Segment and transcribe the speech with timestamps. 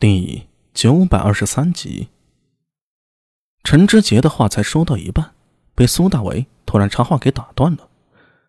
[0.00, 2.08] 第九百二十三集，
[3.62, 5.32] 陈之杰的话才说到一半，
[5.74, 7.90] 被苏大为突然插话给打断了。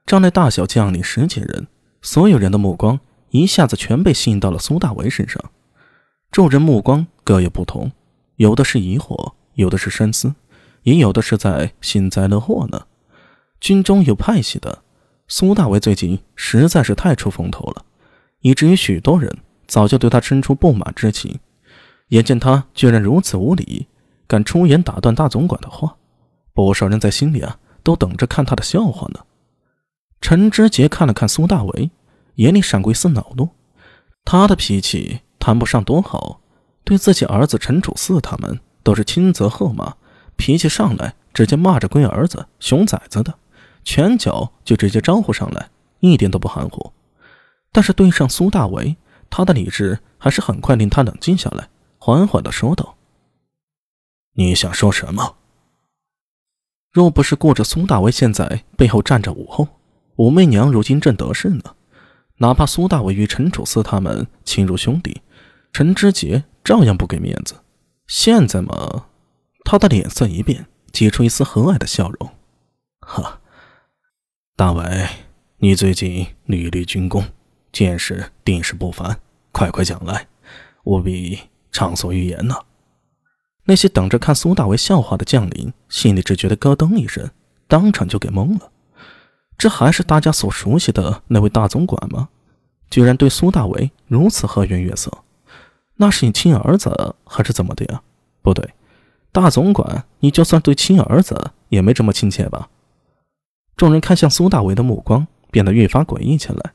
[0.06, 1.68] 帐内大小将领十几人，
[2.02, 3.02] 所有人的目光
[3.32, 5.44] 一下子全被吸引到了苏大为身上。
[6.32, 7.92] 众人目光各有不同，
[8.38, 10.34] 有的是疑惑，有的是深思，
[10.84, 12.88] 也有的是在幸灾乐祸呢。
[13.60, 14.84] 军中有派系的，
[15.28, 17.84] 苏大为最近实在是太出风头了，
[18.40, 19.40] 以至于许多人。
[19.72, 21.40] 早就对他生出不满之情，
[22.10, 23.88] 眼见他居然如此无礼，
[24.28, 25.96] 敢出言打断大总管的话，
[26.54, 29.22] 不少人在心里啊都等着看他的笑话呢。
[30.20, 31.90] 陈知杰看了看苏大为，
[32.36, 33.48] 眼里闪过一丝恼怒。
[34.26, 36.42] 他的脾气谈不上多好，
[36.84, 39.96] 对自己儿子陈楚四他们都是轻则喝骂，
[40.36, 43.34] 脾气上来直接骂着龟儿子、熊崽子的，
[43.86, 45.70] 拳脚就直接招呼上来，
[46.02, 46.92] 一点都不含糊。
[47.72, 48.98] 但是对上苏大为。
[49.32, 52.98] 他的理智还是很快令他冷静下来，缓缓的说道
[54.36, 55.38] ：“你想说什么？
[56.92, 59.68] 若不是顾着苏大为现在背后站着武后，
[60.18, 61.64] 武媚娘如今正得势呢。
[62.40, 65.22] 哪怕苏大为与陈楚思他们亲如兄弟，
[65.72, 67.56] 陈知节照样不给面子。
[68.08, 69.06] 现在嘛，
[69.64, 72.30] 他的脸色一变，挤出一丝和蔼的笑容
[73.00, 73.40] ：‘哈，
[74.58, 75.08] 大伟，
[75.58, 77.24] 你最近屡立军功。’”
[77.72, 79.20] 见识定是不凡，
[79.52, 80.28] 快快讲来，
[80.84, 81.40] 务必
[81.72, 82.56] 畅所欲言呢。
[83.66, 87.30] 那些等着看苏大为笑话的将领，心里只觉得咯噔一声，
[87.68, 88.72] 当场就给懵了。
[89.58, 92.30] 这还是大家所熟悉的那位大总管吗？
[92.90, 95.20] 居然对苏大为如此和颜悦色，
[95.96, 98.02] 那是你亲儿子还是怎么的呀？
[98.42, 98.74] 不对，
[99.32, 102.70] 大总管，你就算对亲儿子也没这么亲切吧？
[103.78, 106.74] 众人看向苏大为的目光变得越发诡异起来。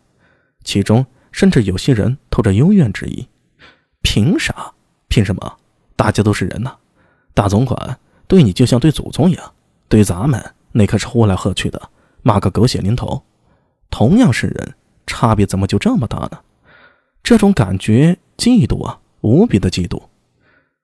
[0.67, 3.29] 其中甚至有些人透着幽怨之意
[4.03, 4.73] ：“凭啥？
[5.09, 5.57] 凭什么？
[5.95, 6.77] 大家都是人呐！
[7.33, 9.53] 大总管对你就像对祖宗一样，
[9.89, 11.81] 对咱们那可是呼来喝去的，
[12.23, 13.23] 骂个狗血淋头。
[13.91, 14.75] 同样是人，
[15.07, 16.41] 差别怎么就这么大呢？
[17.23, 20.03] 这种感觉，嫉妒啊，无比的嫉妒。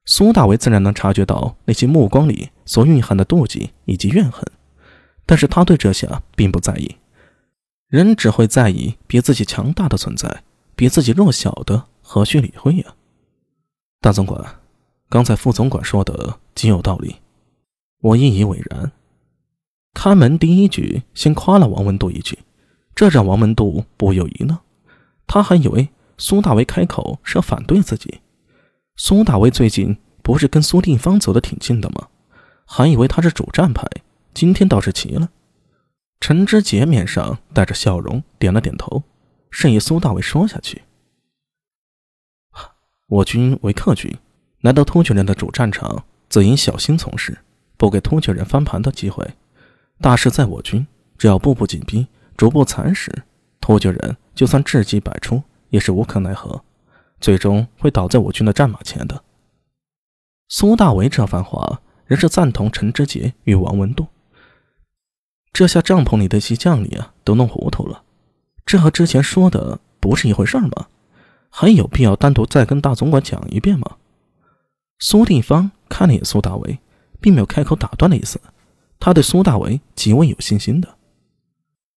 [0.05, 4.45] 苏大为自然能察觉到那些目光里所蕴含的妒忌以及怨恨，
[5.27, 6.97] 但是他对这些啊并不在意。”
[7.93, 10.45] 人只会在意比自己强大的存在，
[10.75, 12.95] 比自己弱小的何须理会呀？
[14.01, 14.43] 大总管，
[15.11, 17.17] 刚才副总管说的极有道理，
[18.01, 18.91] 我引以为然。
[19.93, 22.39] 看门第一句先夸了王文度一句，
[22.95, 24.59] 这让王文度不由一愣。
[25.27, 28.23] 他还以为苏大为开口是要反对自己。
[28.97, 32.09] 苏大为最近不是跟苏定方走得挺近的吗？
[32.65, 33.87] 还以为他是主战派，
[34.33, 35.29] 今天倒是奇了。
[36.23, 39.03] 陈知节面上带着笑容，点了点头，
[39.51, 40.83] 示意苏大伟说下去。
[43.09, 44.17] 我军为客军，
[44.61, 47.39] 来到突厥人的主战场，自应小心从事，
[47.77, 49.29] 不给突厥人翻盘的机会。
[50.01, 50.87] 大势在我军，
[51.19, 52.07] 只要步步紧逼，
[52.37, 53.25] 逐步蚕食，
[53.61, 56.63] 突厥人就算智计百出，也是无可奈何，
[57.19, 59.25] 最终会倒在我军的战马前的。
[60.47, 64.07] 苏大为这番话，仍是赞同陈知节与王文度。
[65.53, 68.03] 这下帐篷里的些将领啊，都弄糊涂了。
[68.65, 70.89] 这和之前说的不是一回事吗？
[71.51, 73.97] 还有必要单独再跟大总管讲一遍吗？
[74.99, 76.79] 苏定方看了眼苏大为，
[77.21, 78.41] 并没有开口打断的意思。
[78.99, 80.97] 他对苏大为极为有信心的，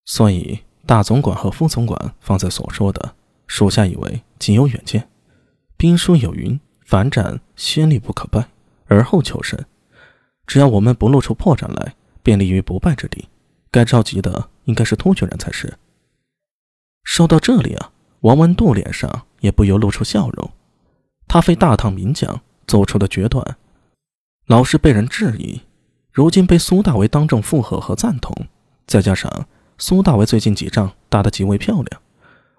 [0.04, 3.16] 所以大总管和副总管方才所说的，
[3.48, 5.08] 属下以为极有远见。
[5.78, 8.50] 兵书有云：“反战先立不可败，
[8.88, 9.64] 而后求胜。”
[10.48, 13.30] 只要我们不露出破绽来，便立于不败之地。
[13.76, 15.78] 该着急的应该是突厥人才是。
[17.04, 17.92] 说到这里啊，
[18.22, 20.50] 王文度脸上也不由露出笑容。
[21.28, 23.58] 他非大唐名将做出的决断，
[24.48, 25.60] 老是被人质疑，
[26.14, 28.48] 如今被苏大为当众附和和赞同，
[28.88, 29.46] 再加上
[29.78, 32.02] 苏大为最近几仗打得极为漂亮，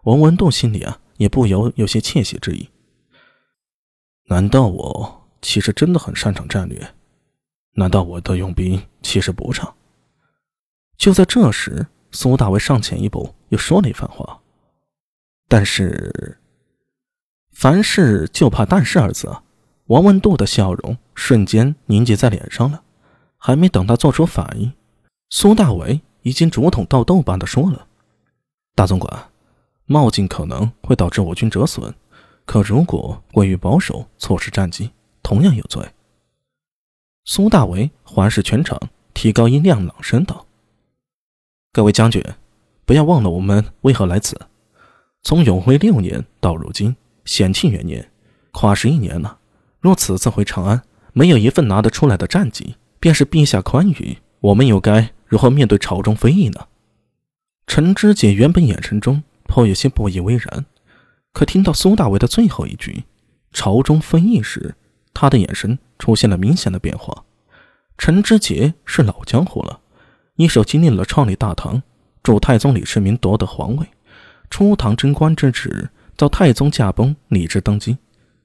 [0.03, 2.69] 王文度心里啊也不由有些窃喜之意。
[4.29, 6.95] 难道我其实真的很擅长战略？
[7.77, 9.73] 难道我的用兵其实不差？
[10.97, 14.41] 就在这时，苏大为上前一步，又说了一番话。
[15.49, 16.39] 但是，
[17.53, 19.43] 凡事就怕“但是”二字啊。
[19.87, 22.83] 王文度的笑容瞬间凝结在脸上了。
[23.39, 24.73] 还没等他做出反应，
[25.31, 27.87] 苏大为已经竹筒倒豆般的说了
[28.75, 29.31] ：“大总管，
[29.85, 31.95] 冒进可能会导致我军折损，
[32.45, 34.91] 可如果过于保守，错失战机，
[35.23, 35.87] 同样有罪。”
[37.25, 38.81] 苏大为环视全场，
[39.15, 40.46] 提高音量，朗声道。
[41.77, 42.25] 各位将军，
[42.87, 44.41] 不要忘了我们为何来此。
[45.23, 46.97] 从永徽六年到如今
[47.27, 48.11] 显庆元年，
[48.51, 49.37] 跨十一年了，
[49.79, 50.81] 若此次回长安
[51.13, 56.67] 没有一份拿得出来的战绩，便是陛下宽裕，我们又该如何面对朝中非议呢？
[57.67, 60.65] 陈知节原本眼神中颇有些不以为然，
[61.35, 63.05] 可听到苏大为的最后一句
[63.53, 64.77] “朝中非议”时，
[65.13, 67.25] 他的眼神出现了明显的变化。
[67.99, 69.81] 陈知节是老江湖了，
[70.37, 71.83] 一手经历了创立大唐，
[72.23, 73.87] 助太宗李世民夺得皇位，
[74.49, 77.99] 初唐贞观之治，到太宗驾崩，李治登基。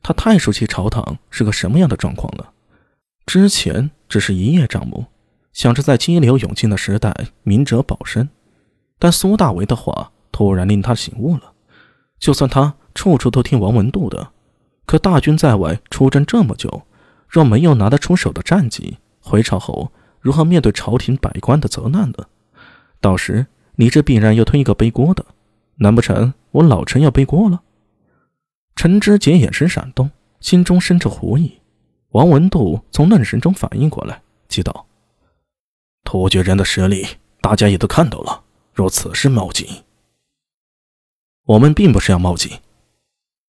[0.03, 2.51] 他太熟悉朝堂是个什么样的状况了。
[3.25, 5.05] 之前只是一叶障目，
[5.53, 8.27] 想着在激流勇进的时代，明哲保身。
[8.97, 11.53] 但苏大为的话突然令他醒悟了。
[12.19, 14.29] 就算他处处都听王文度的，
[14.85, 16.83] 可大军在外出征这么久，
[17.27, 19.91] 若没有拿得出手的战绩，回朝后
[20.21, 22.25] 如何面对朝廷百官的责难呢？
[22.99, 25.25] 到时你这必然要推一个背锅的，
[25.75, 27.61] 难不成我老臣要背锅了？
[28.75, 30.09] 陈知节眼神闪动，
[30.39, 31.59] 心中生着狐疑。
[32.11, 34.85] 王文度从愣神中反应过来，急道
[36.03, 37.05] ：“突厥人的实力，
[37.41, 38.43] 大家也都看到了。
[38.73, 39.67] 若此事冒进，
[41.45, 42.51] 我们并不是要冒进，